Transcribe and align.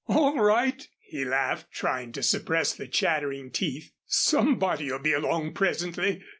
"All 0.07 0.39
right," 0.39 0.81
he 0.99 1.23
laughed, 1.25 1.71
trying 1.71 2.11
to 2.13 2.23
suppress 2.23 2.73
the 2.73 2.87
chattering 2.87 3.51
teeth. 3.51 3.91
"Somebody'll 4.07 4.97
be 4.97 5.13
along 5.13 5.53
presently." 5.53 6.23